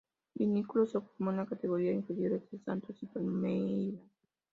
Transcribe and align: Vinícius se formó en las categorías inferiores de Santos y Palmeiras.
Vinícius 0.33 0.93
se 0.93 0.99
formó 0.99 1.29
en 1.29 1.37
las 1.37 1.47
categorías 1.47 1.93
inferiores 1.93 2.49
de 2.49 2.57
Santos 2.57 2.97
y 3.03 3.05
Palmeiras. 3.05 4.01